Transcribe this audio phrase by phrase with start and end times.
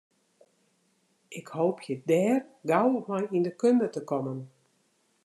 [1.39, 2.37] Ik hoopje dêr
[2.69, 4.39] gau mei yn de kunde te kommen.